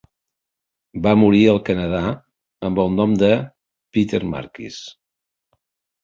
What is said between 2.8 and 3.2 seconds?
el nom